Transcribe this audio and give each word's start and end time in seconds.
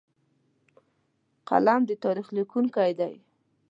قلم 1.49 1.81
د 1.89 1.91
تاریخ 2.03 2.27
لیکونکی 2.37 2.91
دی 2.99 3.13